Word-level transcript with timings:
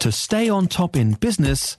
To 0.00 0.10
stay 0.10 0.48
on 0.48 0.66
top 0.66 0.96
in 0.96 1.12
business, 1.12 1.76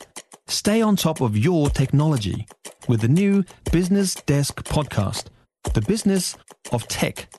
stay 0.47 0.79
on 0.79 0.95
top 0.95 1.21
of 1.21 1.35
your 1.35 1.71
technology 1.71 2.45
with 2.87 3.01
the 3.01 3.07
new 3.07 3.43
Business 3.71 4.13
Desk 4.13 4.63
podcast, 4.63 5.25
The 5.73 5.81
Business 5.81 6.37
of 6.71 6.87
Tech. 6.87 7.33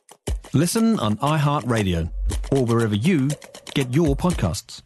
Listen 0.53 0.99
on 0.99 1.19
iHeartRadio 1.19 2.11
or 2.51 2.65
wherever 2.65 2.97
you 2.97 3.31
get 3.75 3.95
your 3.95 4.17
podcasts. 4.17 4.83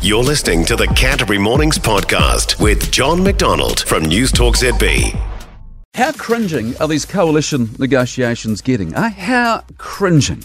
You're 0.00 0.22
listening 0.22 0.64
to 0.66 0.76
the 0.76 0.86
Canterbury 0.86 1.38
Mornings 1.38 1.76
podcast 1.76 2.60
with 2.62 2.92
John 2.92 3.20
MacDonald 3.24 3.80
from 3.80 4.04
News 4.04 4.30
Talk 4.30 4.54
ZB. 4.54 5.10
How 5.94 6.12
cringing 6.12 6.76
are 6.80 6.86
these 6.86 7.04
coalition 7.04 7.70
negotiations 7.80 8.60
getting? 8.60 8.94
Eh? 8.94 9.08
How 9.08 9.64
cringing. 9.76 10.44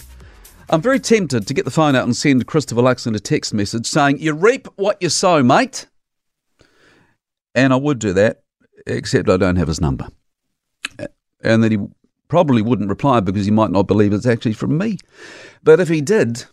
I'm 0.72 0.82
very 0.82 1.02
tempted 1.02 1.48
to 1.48 1.54
get 1.54 1.66
the 1.66 1.72
phone 1.72 1.98
out 1.98 2.06
and 2.06 2.16
send 2.16 2.48
Christopher 2.48 2.82
Luxon 2.82 3.14
a 3.14 3.20
text 3.20 3.54
message 3.54 3.86
saying, 3.86 4.20
You 4.20 4.34
reap 4.34 4.70
what 4.78 4.98
you 5.02 5.10
sow, 5.10 5.44
mate. 5.44 5.88
And 7.54 7.74
I 7.74 7.76
would 7.76 8.00
do 8.00 8.14
that, 8.14 8.44
except 8.88 9.30
I 9.30 9.36
don't 9.36 9.58
have 9.58 9.68
his 9.68 9.82
number. 9.82 10.08
And 11.44 11.62
that 11.62 11.74
he 11.74 11.80
probably 12.30 12.62
wouldn't 12.62 12.88
reply 12.88 13.20
because 13.20 13.44
he 13.44 13.52
might 13.52 13.72
not 13.72 13.88
believe 13.88 14.14
it's 14.14 14.26
actually 14.26 14.54
from 14.54 14.78
me. 14.78 14.98
But 15.62 15.82
if 15.82 15.90
he 15.90 16.00
did, 16.00 16.46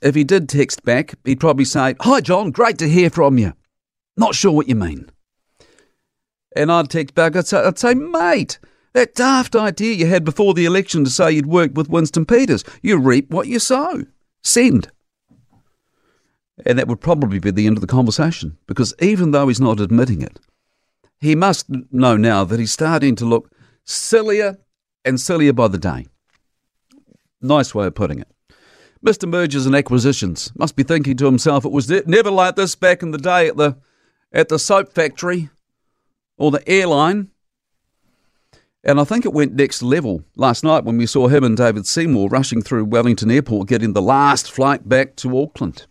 if 0.00 0.14
he 0.14 0.24
did 0.24 0.48
text 0.48 0.82
back, 0.84 1.16
he'd 1.24 1.40
probably 1.40 1.66
say, 1.66 1.96
Hi, 2.00 2.22
John, 2.22 2.50
great 2.50 2.78
to 2.78 2.88
hear 2.88 3.10
from 3.10 3.36
you. 3.36 3.52
Not 4.16 4.34
sure 4.34 4.52
what 4.52 4.68
you 4.68 4.74
mean. 4.74 5.10
And 6.56 6.72
I'd 6.72 6.88
text 6.88 7.14
back, 7.14 7.36
I'd 7.36 7.46
say, 7.46 7.58
I'd 7.58 7.78
say 7.78 7.92
mate, 7.92 8.58
that 8.98 9.14
daft 9.14 9.54
idea 9.54 9.94
you 9.94 10.06
had 10.06 10.24
before 10.24 10.54
the 10.54 10.64
election 10.64 11.04
to 11.04 11.10
say 11.10 11.30
you'd 11.30 11.46
worked 11.46 11.74
with 11.74 11.88
Winston 11.88 12.26
Peters, 12.26 12.64
you 12.82 12.98
reap 12.98 13.30
what 13.30 13.46
you 13.46 13.60
sow. 13.60 14.02
Send. 14.42 14.90
And 16.66 16.76
that 16.76 16.88
would 16.88 17.00
probably 17.00 17.38
be 17.38 17.52
the 17.52 17.68
end 17.68 17.76
of 17.76 17.80
the 17.80 17.86
conversation, 17.86 18.58
because 18.66 18.92
even 19.00 19.30
though 19.30 19.46
he's 19.46 19.60
not 19.60 19.78
admitting 19.78 20.20
it, 20.20 20.40
he 21.20 21.36
must 21.36 21.66
know 21.92 22.16
now 22.16 22.42
that 22.42 22.58
he's 22.58 22.72
starting 22.72 23.14
to 23.16 23.24
look 23.24 23.52
sillier 23.84 24.58
and 25.04 25.20
sillier 25.20 25.52
by 25.52 25.68
the 25.68 25.78
day. 25.78 26.06
Nice 27.40 27.72
way 27.76 27.86
of 27.86 27.94
putting 27.94 28.18
it. 28.18 28.28
Mr. 29.04 29.28
Mergers 29.28 29.64
and 29.64 29.76
Acquisitions 29.76 30.50
must 30.56 30.74
be 30.74 30.82
thinking 30.82 31.16
to 31.18 31.26
himself, 31.26 31.64
it 31.64 31.70
was 31.70 31.88
never 32.08 32.32
like 32.32 32.56
this 32.56 32.74
back 32.74 33.04
in 33.04 33.12
the 33.12 33.18
day 33.18 33.46
at 33.46 33.56
the 33.56 33.76
at 34.32 34.48
the 34.48 34.58
soap 34.58 34.92
factory 34.92 35.50
or 36.36 36.50
the 36.50 36.68
airline. 36.68 37.30
And 38.84 39.00
I 39.00 39.04
think 39.04 39.24
it 39.24 39.32
went 39.32 39.54
next 39.54 39.82
level 39.82 40.22
last 40.36 40.62
night 40.62 40.84
when 40.84 40.96
we 40.96 41.06
saw 41.06 41.28
him 41.28 41.42
and 41.44 41.56
David 41.56 41.86
Seymour 41.86 42.28
rushing 42.28 42.62
through 42.62 42.84
Wellington 42.84 43.30
Airport, 43.30 43.68
getting 43.68 43.92
the 43.92 44.02
last 44.02 44.50
flight 44.50 44.88
back 44.88 45.16
to 45.16 45.38
Auckland. 45.38 45.86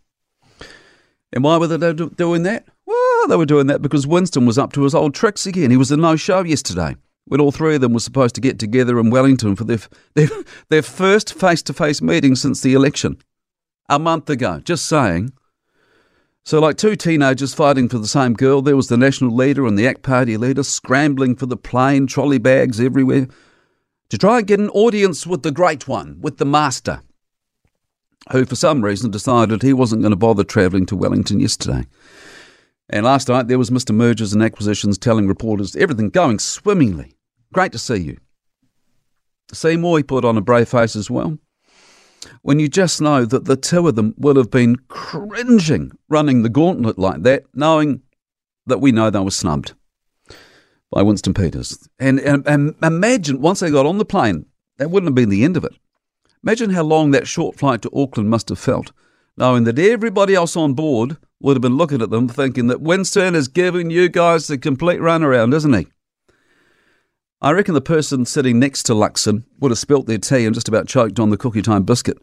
And 1.33 1.44
why 1.44 1.57
were 1.57 1.67
they 1.67 1.94
doing 1.94 2.44
that? 2.44 2.67
Well, 2.85 3.27
they 3.27 3.35
were 3.35 3.45
doing 3.45 3.67
that 3.67 3.81
because 3.81 4.07
Winston 4.07 4.45
was 4.45 4.57
up 4.57 4.71
to 4.73 4.83
his 4.83 4.95
old 4.95 5.13
tricks 5.13 5.45
again. 5.45 5.71
He 5.71 5.77
was 5.77 5.91
a 5.91 5.97
no 5.97 6.16
show 6.16 6.44
yesterday 6.44 6.95
when 7.25 7.41
all 7.41 7.52
three 7.52 7.75
of 7.75 7.81
them 7.81 7.94
were 7.94 7.99
supposed 7.99 8.35
to 8.35 8.41
get 8.41 8.57
together 8.57 8.97
in 8.99 9.09
Wellington 9.09 9.55
for 9.55 9.66
their, 9.66 9.79
their, 10.16 10.29
their 10.69 10.81
first 10.81 11.33
face 11.33 11.61
to 11.63 11.73
face 11.73 12.01
meeting 12.01 12.35
since 12.35 12.61
the 12.61 12.73
election. 12.73 13.17
A 13.89 13.99
month 13.99 14.29
ago, 14.29 14.61
just 14.61 14.85
saying. 14.85 15.33
So, 16.48 16.62
like 16.62 16.78
two 16.78 16.95
teenagers 16.95 17.53
fighting 17.53 17.90
for 17.90 17.98
the 17.98 18.08
same 18.08 18.31
girl, 18.34 18.62
there 18.62 18.78
was 18.78 18.88
the 18.88 18.95
national 18.95 19.36
leader 19.36 19.67
and 19.67 19.78
the 19.78 19.86
ACT 19.86 20.02
Party 20.02 20.38
leader 20.38 20.64
scrambling 20.64 21.36
for 21.36 21.45
the 21.45 21.58
plane, 21.58 22.08
trolley 22.08 22.38
bags 22.38 22.80
everywhere, 22.80 23.28
to 24.08 24.17
try 24.17 24.38
and 24.38 24.48
get 24.48 24.62
an 24.62 24.70
audience 24.70 25.28
with 25.28 25.44
the 25.44 25.52
great 25.52 25.90
one, 25.90 26.22
with 26.22 26.38
the 26.38 26.45
master, 26.45 27.02
who 28.31 28.45
for 28.45 28.56
some 28.56 28.81
reason 28.81 29.12
decided 29.12 29.62
he 29.62 29.73
wasn't 29.73 30.02
going 30.02 30.14
to 30.14 30.16
bother 30.16 30.45
travelling 30.45 30.86
to 30.86 30.95
Wellington 30.95 31.42
yesterday. 31.42 31.86
And 32.90 33.06
last 33.06 33.28
night 33.28 33.50
there 33.50 33.59
was 33.59 33.70
Mr. 33.70 33.94
Mergers 33.94 34.31
and 34.31 34.42
Acquisitions 34.42 34.98
telling 34.98 35.28
reporters 35.28 35.75
everything 35.75 36.12
going 36.12 36.40
swimmingly. 36.40 37.12
Great 37.52 37.73
to 37.73 37.78
see 37.78 37.98
you. 37.98 38.18
Seymour, 39.52 39.97
he 39.97 40.03
put 40.03 40.24
on 40.24 40.38
a 40.38 40.41
brave 40.41 40.69
face 40.69 40.96
as 40.96 41.12
well 41.12 41.40
when 42.41 42.59
you 42.59 42.67
just 42.67 43.01
know 43.01 43.25
that 43.25 43.45
the 43.45 43.55
two 43.55 43.88
of 43.88 43.95
them 43.95 44.13
will 44.17 44.35
have 44.35 44.51
been 44.51 44.77
cringing 44.88 45.91
running 46.09 46.43
the 46.43 46.49
gauntlet 46.49 46.97
like 46.97 47.23
that, 47.23 47.43
knowing 47.53 48.01
that 48.65 48.79
we 48.79 48.91
know 48.91 49.09
they 49.09 49.19
were 49.19 49.31
snubbed 49.31 49.73
by 50.91 51.01
Winston 51.01 51.33
Peters. 51.33 51.88
And, 51.99 52.19
and, 52.19 52.47
and 52.47 52.75
imagine 52.81 53.41
once 53.41 53.59
they 53.59 53.71
got 53.71 53.85
on 53.85 53.97
the 53.97 54.05
plane, 54.05 54.45
that 54.77 54.91
wouldn't 54.91 55.09
have 55.09 55.15
been 55.15 55.29
the 55.29 55.43
end 55.43 55.57
of 55.57 55.63
it. 55.63 55.73
Imagine 56.43 56.69
how 56.69 56.83
long 56.83 57.11
that 57.11 57.27
short 57.27 57.57
flight 57.57 57.81
to 57.81 57.91
Auckland 57.93 58.29
must 58.29 58.49
have 58.49 58.59
felt, 58.59 58.91
knowing 59.35 59.63
that 59.65 59.79
everybody 59.79 60.35
else 60.35 60.55
on 60.55 60.73
board 60.73 61.17
would 61.39 61.55
have 61.55 61.61
been 61.61 61.77
looking 61.77 62.01
at 62.01 62.09
them 62.09 62.27
thinking 62.27 62.67
that 62.67 62.81
Winston 62.81 63.35
is 63.35 63.47
giving 63.47 63.89
you 63.89 64.09
guys 64.09 64.47
the 64.47 64.57
complete 64.57 64.99
runaround, 64.99 65.53
isn't 65.53 65.73
he? 65.73 65.88
I 67.40 67.52
reckon 67.52 67.75
the 67.75 67.81
person 67.81 68.25
sitting 68.25 68.58
next 68.58 68.84
to 68.84 68.94
Luxon 68.94 69.44
would 69.59 69.72
have 69.72 69.78
spilt 69.78 70.08
their 70.08 70.18
tea 70.18 70.46
and 70.46 70.56
just 70.56 70.68
about 70.68 70.88
choked 70.88 71.20
on 71.20 71.30
the 71.30 71.38
cookie 71.38 71.62
time 71.62 71.84
biscuit 71.84 72.18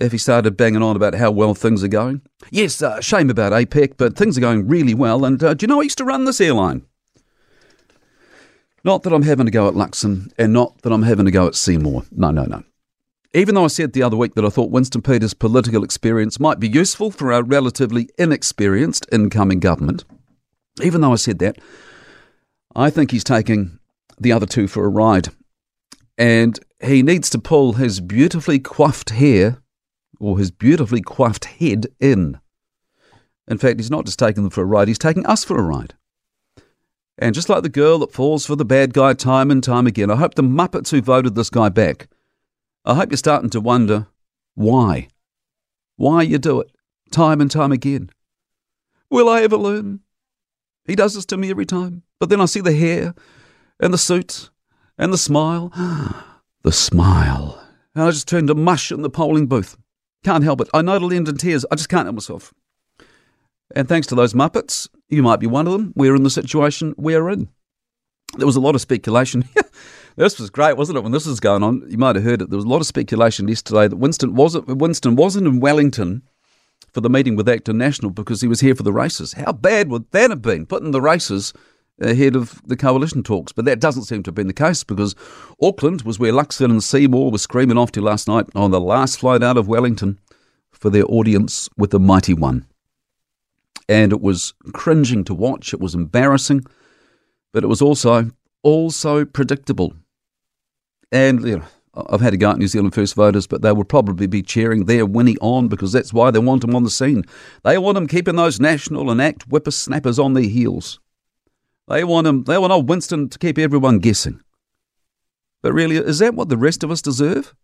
if 0.00 0.12
he 0.12 0.18
started 0.18 0.56
banging 0.56 0.82
on 0.82 0.94
about 0.94 1.16
how 1.16 1.30
well 1.30 1.54
things 1.54 1.82
are 1.82 1.88
going. 1.88 2.22
Yes, 2.50 2.80
uh, 2.80 3.00
shame 3.00 3.30
about 3.30 3.52
APEC, 3.52 3.94
but 3.96 4.16
things 4.16 4.38
are 4.38 4.40
going 4.40 4.68
really 4.68 4.94
well. 4.94 5.24
And 5.24 5.42
uh, 5.42 5.54
do 5.54 5.64
you 5.64 5.68
know 5.68 5.80
I 5.80 5.84
used 5.84 5.98
to 5.98 6.04
run 6.04 6.24
this 6.24 6.40
airline? 6.40 6.86
Not 8.84 9.02
that 9.02 9.12
I'm 9.12 9.22
having 9.22 9.46
to 9.46 9.52
go 9.52 9.66
at 9.66 9.74
Luxon 9.74 10.32
and 10.38 10.52
not 10.52 10.82
that 10.82 10.92
I'm 10.92 11.02
having 11.02 11.26
to 11.26 11.32
go 11.32 11.48
at 11.48 11.56
Seymour. 11.56 12.04
No, 12.12 12.30
no, 12.30 12.44
no. 12.44 12.62
Even 13.34 13.56
though 13.56 13.64
I 13.64 13.68
said 13.68 13.92
the 13.92 14.04
other 14.04 14.16
week 14.16 14.34
that 14.34 14.44
I 14.44 14.50
thought 14.50 14.70
Winston 14.70 15.02
Peters' 15.02 15.34
political 15.34 15.82
experience 15.82 16.40
might 16.40 16.60
be 16.60 16.68
useful 16.68 17.10
for 17.10 17.32
our 17.32 17.42
relatively 17.42 18.08
inexperienced 18.18 19.04
incoming 19.12 19.58
government, 19.60 20.04
even 20.80 21.00
though 21.00 21.12
I 21.12 21.16
said 21.16 21.40
that, 21.40 21.58
I 22.74 22.88
think 22.88 23.10
he's 23.10 23.24
taking 23.24 23.78
the 24.20 24.32
other 24.32 24.46
two 24.46 24.68
for 24.68 24.84
a 24.84 24.88
ride. 24.88 25.28
And 26.16 26.58
he 26.82 27.02
needs 27.02 27.30
to 27.30 27.38
pull 27.38 27.74
his 27.74 28.00
beautifully 28.00 28.58
coiffed 28.58 29.10
hair 29.10 29.62
or 30.18 30.38
his 30.38 30.50
beautifully 30.50 31.00
coiffed 31.00 31.44
head 31.44 31.86
in. 32.00 32.40
In 33.46 33.58
fact, 33.58 33.78
he's 33.78 33.90
not 33.90 34.04
just 34.04 34.18
taking 34.18 34.42
them 34.42 34.50
for 34.50 34.62
a 34.62 34.66
ride, 34.66 34.88
he's 34.88 34.98
taking 34.98 35.26
us 35.26 35.44
for 35.44 35.58
a 35.58 35.62
ride. 35.62 35.94
And 37.18 37.34
just 37.34 37.48
like 37.48 37.62
the 37.62 37.68
girl 37.68 37.98
that 37.98 38.12
falls 38.12 38.46
for 38.46 38.54
the 38.54 38.64
bad 38.64 38.94
guy 38.94 39.12
time 39.12 39.50
and 39.50 39.62
time 39.62 39.86
again, 39.86 40.10
I 40.10 40.16
hope 40.16 40.34
the 40.34 40.42
Muppets 40.42 40.90
who 40.90 41.00
voted 41.00 41.34
this 41.34 41.50
guy 41.50 41.68
back, 41.68 42.08
I 42.84 42.94
hope 42.94 43.10
you're 43.10 43.16
starting 43.16 43.50
to 43.50 43.60
wonder 43.60 44.06
why. 44.54 45.08
Why 45.96 46.22
you 46.22 46.38
do 46.38 46.60
it 46.60 46.70
time 47.10 47.40
and 47.40 47.50
time 47.50 47.72
again. 47.72 48.10
Will 49.10 49.28
I 49.28 49.42
ever 49.42 49.56
learn? 49.56 50.00
He 50.84 50.94
does 50.94 51.14
this 51.14 51.24
to 51.26 51.36
me 51.36 51.50
every 51.50 51.66
time. 51.66 52.02
But 52.20 52.28
then 52.28 52.40
I 52.40 52.46
see 52.46 52.60
the 52.60 52.74
hair 52.74 53.14
and 53.80 53.92
the 53.92 53.98
suit, 53.98 54.50
and 54.96 55.12
the 55.12 55.18
smile. 55.18 55.72
the 56.62 56.72
smile. 56.72 57.62
And 57.94 58.04
I 58.04 58.10
just 58.10 58.28
turned 58.28 58.48
to 58.48 58.54
mush 58.54 58.90
in 58.90 59.02
the 59.02 59.10
polling 59.10 59.46
booth. 59.46 59.76
Can't 60.24 60.44
help 60.44 60.60
it. 60.60 60.68
I 60.74 60.82
know 60.82 60.96
it'll 60.96 61.12
end 61.12 61.28
in 61.28 61.36
tears. 61.36 61.64
I 61.70 61.76
just 61.76 61.88
can't 61.88 62.06
help 62.06 62.14
myself. 62.14 62.52
And 63.74 63.88
thanks 63.88 64.06
to 64.08 64.14
those 64.14 64.34
Muppets, 64.34 64.88
you 65.08 65.22
might 65.22 65.40
be 65.40 65.46
one 65.46 65.66
of 65.66 65.72
them. 65.72 65.92
We're 65.94 66.16
in 66.16 66.22
the 66.22 66.30
situation 66.30 66.94
we're 66.96 67.28
in. 67.28 67.48
There 68.36 68.46
was 68.46 68.56
a 68.56 68.60
lot 68.60 68.74
of 68.74 68.80
speculation. 68.80 69.48
this 70.16 70.38
was 70.38 70.50
great, 70.50 70.76
wasn't 70.76 70.98
it? 70.98 71.02
When 71.02 71.12
this 71.12 71.26
was 71.26 71.40
going 71.40 71.62
on, 71.62 71.86
you 71.88 71.98
might 71.98 72.16
have 72.16 72.24
heard 72.24 72.42
it. 72.42 72.50
There 72.50 72.56
was 72.56 72.64
a 72.64 72.68
lot 72.68 72.80
of 72.80 72.86
speculation 72.86 73.48
yesterday 73.48 73.88
that 73.88 73.96
Winston 73.96 74.34
wasn't 74.34 74.66
Winston 74.66 75.16
wasn't 75.16 75.46
in 75.46 75.60
Wellington 75.60 76.22
for 76.92 77.00
the 77.00 77.10
meeting 77.10 77.36
with 77.36 77.48
Acton 77.48 77.78
National 77.78 78.10
because 78.10 78.40
he 78.40 78.48
was 78.48 78.60
here 78.60 78.74
for 78.74 78.82
the 78.82 78.92
races. 78.92 79.34
How 79.34 79.52
bad 79.52 79.88
would 79.90 80.10
that 80.10 80.30
have 80.30 80.42
been? 80.42 80.66
Putting 80.66 80.90
the 80.90 81.00
races 81.00 81.52
ahead 82.00 82.36
of 82.36 82.60
the 82.66 82.76
coalition 82.76 83.22
talks. 83.22 83.52
But 83.52 83.64
that 83.64 83.80
doesn't 83.80 84.04
seem 84.04 84.22
to 84.22 84.28
have 84.28 84.34
been 84.34 84.46
the 84.46 84.52
case 84.52 84.84
because 84.84 85.14
Auckland 85.62 86.02
was 86.02 86.18
where 86.18 86.32
Luxon 86.32 86.70
and 86.70 86.82
Seymour 86.82 87.30
were 87.30 87.38
screaming 87.38 87.78
off 87.78 87.92
to 87.92 88.00
last 88.00 88.28
night 88.28 88.46
on 88.54 88.70
the 88.70 88.80
last 88.80 89.20
flight 89.20 89.42
out 89.42 89.56
of 89.56 89.68
Wellington 89.68 90.18
for 90.70 90.90
their 90.90 91.04
audience 91.06 91.68
with 91.76 91.90
the 91.90 92.00
Mighty 92.00 92.34
One. 92.34 92.66
And 93.88 94.12
it 94.12 94.20
was 94.20 94.54
cringing 94.72 95.24
to 95.24 95.34
watch, 95.34 95.72
it 95.72 95.80
was 95.80 95.94
embarrassing, 95.94 96.64
but 97.52 97.64
it 97.64 97.68
was 97.68 97.82
also 97.82 98.30
also 98.62 99.24
predictable. 99.24 99.94
And 101.10 101.42
you 101.44 101.58
know, 101.58 101.64
I've 101.94 102.20
had 102.20 102.30
to 102.30 102.36
go 102.36 102.50
at 102.50 102.58
New 102.58 102.68
Zealand 102.68 102.94
First 102.94 103.14
voters, 103.14 103.46
but 103.46 103.62
they 103.62 103.72
will 103.72 103.84
probably 103.84 104.26
be 104.26 104.42
cheering 104.42 104.84
their 104.84 105.06
Winnie 105.06 105.38
on 105.40 105.68
because 105.68 105.92
that's 105.92 106.12
why 106.12 106.30
they 106.30 106.38
want 106.38 106.64
him 106.64 106.74
on 106.74 106.84
the 106.84 106.90
scene. 106.90 107.24
They 107.64 107.78
want 107.78 107.98
him 107.98 108.06
keeping 108.06 108.36
those 108.36 108.60
national 108.60 109.10
and 109.10 109.20
act 109.20 109.44
whippersnappers 109.44 110.18
on 110.18 110.34
their 110.34 110.44
heels. 110.44 111.00
They 111.88 112.04
want 112.04 112.26
him. 112.26 112.44
They 112.44 112.58
want 112.58 112.72
old 112.72 112.88
Winston 112.88 113.28
to 113.30 113.38
keep 113.38 113.58
everyone 113.58 113.98
guessing. 113.98 114.40
But 115.62 115.72
really, 115.72 115.96
is 115.96 116.18
that 116.18 116.34
what 116.34 116.48
the 116.48 116.56
rest 116.56 116.84
of 116.84 116.90
us 116.90 117.02
deserve? 117.02 117.54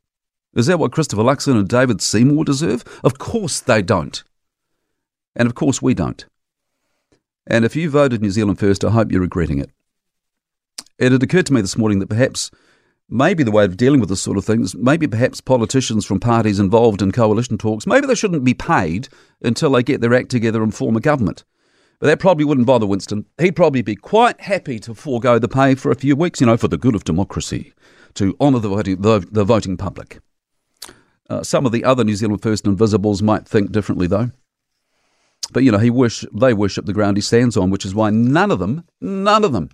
Is 0.55 0.67
that 0.67 0.79
what 0.79 0.93
Christopher 0.93 1.23
Luxon 1.23 1.59
and 1.59 1.69
David 1.69 2.01
Seymour 2.01 2.45
deserve? 2.45 2.85
Of 3.03 3.19
course 3.19 3.61
they 3.61 3.83
don't. 3.83 4.23
And 5.37 5.47
of 5.47 5.55
course 5.55 5.83
we 5.83 5.95
don't. 5.95 6.25
And 7.47 7.65
if 7.65 7.77
you 7.77 7.91
voted 7.91 8.23
New 8.23 8.31
Zealand 8.31 8.59
First, 8.59 8.85
I 8.85 8.91
hope 8.91 9.13
you're 9.13 9.21
regretting 9.21 9.59
it. 9.59 9.71
It 10.99 11.13
had 11.13 11.23
occurred 11.23 11.47
to 11.47 11.53
me 11.53 11.61
this 11.61 11.77
morning 11.77 11.99
that 11.99 12.09
perhaps 12.09 12.51
maybe 13.09 13.43
the 13.43 13.51
way 13.51 13.65
of 13.65 13.77
dealing 13.77 14.01
with 14.01 14.09
this 14.09 14.23
sort 14.23 14.39
of 14.39 14.45
thing 14.45 14.63
is 14.63 14.75
maybe 14.75 15.07
perhaps 15.07 15.41
politicians 15.41 16.07
from 16.07 16.21
parties 16.21 16.59
involved 16.59 17.03
in 17.03 17.13
coalition 17.13 17.59
talks, 17.59 17.87
maybe 17.87 18.07
they 18.07 18.15
shouldn't 18.15 18.45
be 18.45 18.55
paid 18.55 19.09
until 19.43 19.73
they 19.73 19.83
get 19.83 20.01
their 20.01 20.15
act 20.15 20.31
together 20.31 20.63
and 20.63 20.75
form 20.75 20.97
a 20.97 21.01
government. 21.01 21.45
But 21.99 22.07
that 22.09 22.19
probably 22.19 22.45
wouldn't 22.45 22.67
bother 22.67 22.87
Winston. 22.87 23.27
He'd 23.39 23.57
probably 23.57 23.83
be 23.83 23.97
quite 23.97 24.41
happy 24.41 24.79
to 24.81 24.95
forego 24.95 25.39
the 25.39 25.49
pay 25.49 25.75
for 25.75 25.91
a 25.91 25.97
few 25.97 26.17
weeks, 26.17 26.41
you 26.41 26.47
know, 26.47 26.57
for 26.57 26.69
the 26.69 26.79
good 26.79 26.95
of 26.95 27.05
democracy, 27.05 27.73
to 28.15 28.37
honour 28.41 28.59
the 28.59 28.69
voting, 28.69 29.01
the, 29.01 29.21
the 29.31 29.45
voting 29.45 29.77
public. 29.77 30.19
Uh, 31.31 31.43
some 31.43 31.65
of 31.65 31.73
the 31.73 31.85
other 31.85 32.05
New 32.05 32.17
Zealand 32.17 32.43
First 32.43 32.67
Invisibles 32.67 33.23
might 33.23 33.49
think 33.49 33.73
differently, 33.73 34.07
though. 34.07 34.31
But 35.53 35.63
you 35.63 35.73
know, 35.73 35.79
he 35.79 35.91
wish 35.91 36.25
they 36.33 36.55
worship 36.55 36.87
the 36.87 36.93
ground 36.93 37.17
he 37.17 37.21
stands 37.21 37.57
on, 37.57 37.71
which 37.71 37.85
is 37.85 37.95
why 37.95 38.11
none 38.11 38.51
of 38.51 38.59
them, 38.59 38.85
none 39.01 39.45
of 39.45 39.53
them, 39.53 39.71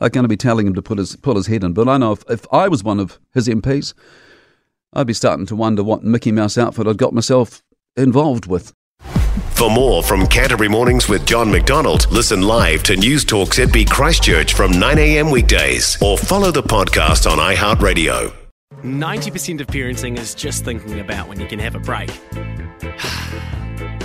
are 0.00 0.10
going 0.10 0.24
to 0.24 0.28
be 0.28 0.36
telling 0.36 0.66
him 0.66 0.74
to 0.74 0.82
put 0.82 0.98
his 0.98 1.16
pull 1.16 1.36
his 1.36 1.46
head 1.46 1.64
in. 1.64 1.72
But 1.72 1.88
I 1.88 1.98
know 1.98 2.12
if, 2.12 2.24
if 2.28 2.46
I 2.52 2.68
was 2.68 2.84
one 2.84 3.00
of 3.00 3.18
his 3.32 3.48
MPs, 3.48 3.94
I'd 4.92 5.06
be 5.06 5.14
starting 5.14 5.46
to 5.46 5.56
wonder 5.56 5.82
what 5.82 6.02
Mickey 6.02 6.32
Mouse 6.32 6.58
outfit 6.58 6.86
I'd 6.86 6.98
got 6.98 7.14
myself 7.14 7.62
involved 7.96 8.46
with. 8.46 8.74
For 9.54 9.70
more 9.70 10.02
from 10.02 10.26
Canterbury 10.26 10.68
Mornings 10.68 11.08
with 11.08 11.24
John 11.24 11.50
MacDonald, 11.50 12.10
listen 12.10 12.42
live 12.42 12.82
to 12.84 12.96
News 12.96 13.24
Talk 13.24 13.50
ZB 13.50 13.88
Christchurch 13.88 14.54
from 14.54 14.72
9am 14.72 15.30
weekdays 15.30 15.96
or 16.02 16.18
follow 16.18 16.50
the 16.50 16.62
podcast 16.62 17.30
on 17.30 17.38
iHeartRadio. 17.38 18.32
90% 18.82 19.60
of 19.60 19.68
parenting 19.68 20.18
is 20.18 20.34
just 20.34 20.64
thinking 20.64 21.00
about 21.00 21.28
when 21.28 21.38
you 21.40 21.46
can 21.46 21.58
have 21.58 21.74
a 21.74 21.78
break. 21.78 22.10